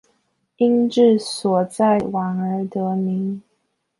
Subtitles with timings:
[0.57, 3.39] 因治所在宛而得名。